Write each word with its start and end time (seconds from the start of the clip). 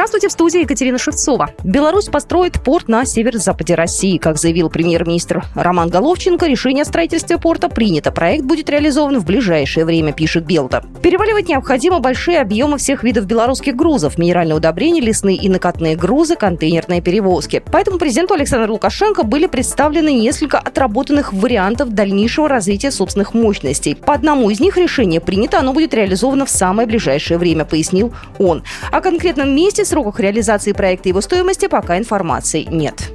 Здравствуйте, 0.00 0.28
в 0.28 0.32
студии 0.32 0.60
Екатерина 0.62 0.96
Шевцова. 0.96 1.50
Беларусь 1.62 2.06
построит 2.06 2.54
порт 2.64 2.88
на 2.88 3.04
северо-западе 3.04 3.74
России. 3.74 4.16
Как 4.16 4.38
заявил 4.38 4.70
премьер-министр 4.70 5.44
Роман 5.54 5.90
Головченко, 5.90 6.46
решение 6.46 6.84
о 6.84 6.86
строительстве 6.86 7.36
порта 7.36 7.68
принято. 7.68 8.10
Проект 8.10 8.44
будет 8.44 8.70
реализован 8.70 9.18
в 9.18 9.26
ближайшее 9.26 9.84
время, 9.84 10.14
пишет 10.14 10.46
Белта. 10.46 10.82
Переваливать 11.02 11.50
необходимо 11.50 11.98
большие 11.98 12.40
объемы 12.40 12.78
всех 12.78 13.04
видов 13.04 13.26
белорусских 13.26 13.76
грузов, 13.76 14.16
минеральные 14.16 14.56
удобрения, 14.56 15.02
лесные 15.02 15.36
и 15.36 15.50
накатные 15.50 15.96
грузы, 15.96 16.34
контейнерные 16.34 17.02
перевозки. 17.02 17.62
Поэтому 17.70 17.98
президенту 17.98 18.32
Александру 18.32 18.72
Лукашенко 18.72 19.22
были 19.22 19.48
представлены 19.48 20.14
несколько 20.14 20.58
отработанных 20.58 21.34
вариантов 21.34 21.90
дальнейшего 21.90 22.48
развития 22.48 22.90
собственных 22.90 23.34
мощностей. 23.34 23.96
По 23.96 24.14
одному 24.14 24.48
из 24.48 24.60
них 24.60 24.78
решение 24.78 25.20
принято, 25.20 25.58
оно 25.58 25.74
будет 25.74 25.92
реализовано 25.92 26.46
в 26.46 26.50
самое 26.50 26.88
ближайшее 26.88 27.36
время, 27.36 27.66
пояснил 27.66 28.14
он. 28.38 28.62
О 28.90 29.02
конкретном 29.02 29.54
месте 29.54 29.84
сроках 29.90 30.20
реализации 30.20 30.72
проекта 30.72 31.08
и 31.08 31.10
его 31.10 31.20
стоимости 31.20 31.66
пока 31.66 31.98
информации 31.98 32.62
нет. 32.62 33.10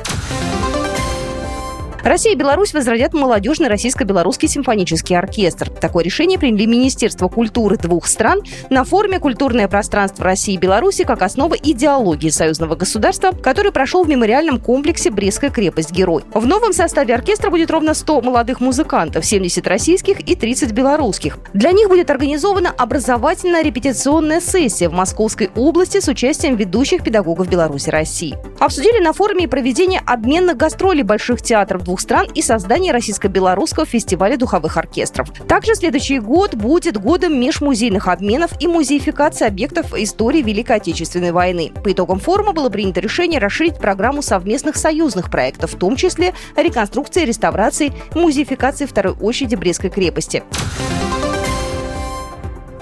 Россия 2.06 2.34
и 2.34 2.36
Беларусь 2.36 2.72
возродят 2.72 3.16
молодежный 3.16 3.68
российско-белорусский 3.68 4.48
симфонический 4.48 5.18
оркестр. 5.18 5.72
Такое 5.72 6.04
решение 6.04 6.38
приняли 6.38 6.68
Министерство 6.68 7.30
культуры 7.30 7.78
двух 7.78 8.06
стран 8.06 8.44
на 8.70 8.84
форуме 8.84 9.20
«Культурное 9.20 9.68
пространство 9.68 10.24
России 10.24 10.54
и 10.54 10.58
Беларуси» 10.58 11.04
как 11.04 11.24
основа 11.24 11.56
идеологии 11.56 12.30
союзного 12.30 12.76
государства, 12.76 13.32
который 13.32 13.72
прошел 13.72 14.04
в 14.04 14.08
мемориальном 14.08 14.60
комплексе 14.60 15.10
«Брестская 15.10 15.50
крепость-герой». 15.50 16.22
В 16.32 16.46
новом 16.46 16.74
составе 16.74 17.16
оркестра 17.16 17.50
будет 17.50 17.72
ровно 17.72 17.96
100 17.96 18.22
молодых 18.22 18.60
музыкантов, 18.62 19.26
70 19.26 19.66
российских 19.66 20.20
и 20.20 20.36
30 20.36 20.74
белорусских. 20.74 21.40
Для 21.54 21.72
них 21.72 21.90
будет 21.90 22.12
организована 22.12 22.70
образовательная 22.70 23.64
репетиционная 23.64 24.42
сессия 24.42 24.90
в 24.90 24.94
Московской 24.94 25.50
области 25.56 26.00
с 26.00 26.08
участием 26.08 26.56
ведущих 26.56 27.04
педагогов 27.04 27.50
Беларуси 27.50 27.90
России. 27.90 28.38
Обсудили 28.60 29.00
на 29.00 29.12
форуме 29.12 29.48
проведение 29.48 30.04
обменных 30.06 30.56
гастролей 30.56 31.02
больших 31.02 31.42
театров 31.42 31.84
двух 31.84 31.95
двух 31.96 32.02
стран 32.02 32.28
и 32.36 32.42
создание 32.42 32.92
российско-белорусского 32.92 33.86
фестиваля 33.86 34.36
духовых 34.36 34.76
оркестров. 34.76 35.30
Также 35.48 35.76
следующий 35.76 36.20
год 36.20 36.54
будет 36.54 36.98
годом 36.98 37.40
межмузейных 37.40 38.10
обменов 38.10 38.52
и 38.60 38.68
музеификации 38.68 39.48
объектов 39.48 39.94
истории 39.96 40.42
Великой 40.42 40.76
Отечественной 40.76 41.32
войны. 41.32 41.72
По 41.86 41.94
итогам 41.94 42.20
форума 42.20 42.52
было 42.52 42.70
принято 42.70 43.00
решение 43.00 43.40
расширить 43.40 43.78
программу 43.78 44.22
совместных 44.22 44.76
союзных 44.76 45.32
проектов, 45.32 45.72
в 45.72 45.78
том 45.78 45.96
числе 45.96 46.34
реконструкции, 46.58 47.24
реставрации, 47.24 47.94
музеификации 48.14 48.88
второй 48.88 49.14
очереди 49.14 49.56
Брестской 49.56 49.90
крепости. 49.90 50.44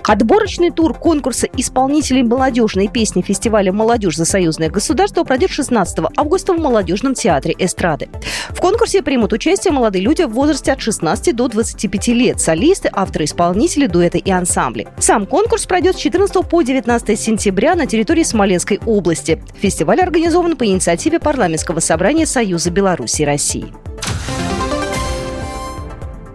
Отборочный 0.06 0.70
тур 0.70 0.94
конкурса 0.94 1.48
исполнителей 1.56 2.24
молодежной 2.24 2.90
песни 2.90 3.22
фестиваля 3.22 3.72
«Молодежь 3.72 4.18
за 4.18 4.26
союзное 4.26 4.70
государство» 4.70 5.24
пройдет 5.24 5.50
16 5.52 6.00
августа 6.18 6.54
в 6.54 6.60
Молодежном 6.60 7.14
театре 7.14 7.56
эстрады. 7.58 8.10
В 8.50 8.60
конкурсе 8.60 9.02
примут 9.02 9.32
участие 9.32 9.72
молодые 9.72 10.04
люди 10.04 10.24
в 10.24 10.32
возрасте 10.32 10.74
от 10.74 10.82
16 10.82 11.34
до 11.34 11.48
25 11.48 12.08
лет, 12.10 12.42
солисты, 12.42 12.90
авторы-исполнители, 12.92 13.88
дуэты 13.88 14.18
и 14.18 14.30
ансамбли. 14.30 14.90
Сам 15.00 15.26
конкурс 15.26 15.66
пройдет 15.66 15.96
с 15.96 16.00
14 16.00 16.46
по 16.48 16.62
19 16.62 17.20
сентября 17.20 17.76
на 17.76 17.86
территории 17.86 18.24
Смоленской 18.24 18.82
области. 18.86 19.42
Фестиваль 19.56 20.02
организован 20.02 20.58
по 20.58 20.66
инициативе 20.66 21.20
Парламентского 21.20 21.80
собрания 21.80 22.26
Союза 22.26 22.72
Беларуси 22.72 23.22
и 23.22 23.26
России. 23.26 23.74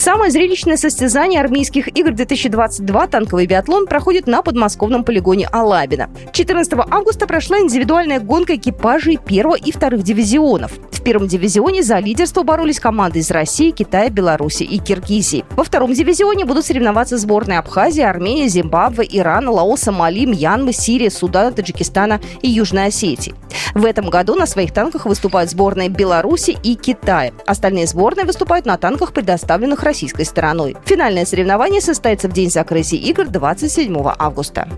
Самое 0.09 0.31
зрелищное 0.31 0.79
состязание 0.79 1.39
армейских 1.39 1.95
игр 1.95 2.13
2022 2.13 3.09
танковый 3.09 3.45
биатлон 3.45 3.87
проходит 3.87 4.27
на 4.27 4.41
подмосковном 4.41 5.05
полигоне 5.05 5.47
Алабина. 5.49 6.09
14 6.33 6.73
августа 6.91 7.27
прошла 7.27 7.61
индивидуальная 7.61 8.19
гонка 8.19 8.57
экипажей 8.57 9.19
первого 9.19 9.57
и 9.57 9.71
вторых 9.71 10.03
дивизионов. 10.03 10.73
В 10.91 11.03
первом 11.03 11.29
дивизионе 11.29 11.83
за 11.83 11.99
лидерство 11.99 12.43
боролись 12.43 12.81
команды 12.81 13.19
из 13.19 13.31
России, 13.31 13.71
Китая, 13.71 14.09
Беларуси 14.09 14.63
и 14.63 14.79
Киргизии. 14.79 15.45
Во 15.51 15.63
втором 15.63 15.93
дивизионе 15.93 16.47
будут 16.47 16.65
соревноваться 16.65 17.19
сборные 17.19 17.59
Абхазии, 17.59 18.03
Армении, 18.03 18.49
Зимбабве, 18.49 19.07
Ирана, 19.11 19.51
Лаоса, 19.51 19.93
Мали, 19.93 20.25
Мьянмы, 20.25 20.73
Сирии, 20.73 21.11
Судана, 21.11 21.53
Таджикистана 21.53 22.19
и 22.41 22.49
Южной 22.49 22.87
Осетии. 22.87 23.35
В 23.75 23.85
этом 23.85 24.11
году 24.11 24.35
на 24.35 24.47
своих 24.47 24.73
танках 24.73 25.07
выступают 25.07 25.51
сборные 25.51 25.89
Беларуси 25.89 26.57
и 26.63 26.75
Китая. 26.75 27.33
Остальные 27.47 27.87
сборные 27.87 28.25
выступают 28.25 28.67
на 28.67 28.77
танках, 28.77 29.13
предоставленных 29.13 29.83
российской 29.99 30.25
стороной. 30.25 30.77
Финальное 30.85 31.25
соревнование 31.25 31.81
состоится 31.81 32.29
в 32.29 32.33
день 32.33 32.51
закрытия 32.51 33.01
игр 33.01 33.27
27 33.27 33.97
августа. 34.17 34.69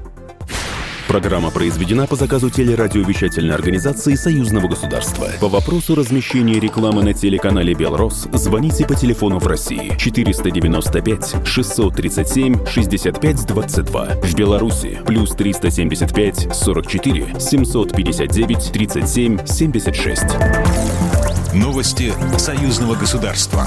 Программа 1.08 1.50
произведена 1.50 2.06
по 2.06 2.14
заказу 2.14 2.48
телерадиовещательной 2.50 3.54
организации 3.54 4.14
Союзного 4.14 4.68
государства. 4.68 5.28
По 5.40 5.48
вопросу 5.48 5.94
размещения 5.94 6.58
рекламы 6.58 7.02
на 7.02 7.12
телеканале 7.12 7.74
«Белрос» 7.74 8.28
звоните 8.32 8.86
по 8.86 8.94
телефону 8.94 9.40
в 9.40 9.46
России 9.46 9.92
495 9.98 11.44
637 11.44 12.66
6522. 12.66 14.06
В 14.22 14.34
Беларуси 14.34 15.00
плюс 15.04 15.32
375 15.32 16.54
44 16.54 17.40
759 17.40 18.72
37 18.72 19.46
76. 19.46 20.24
Новости 21.52 22.12
Союзного 22.38 22.94
государства. 22.94 23.66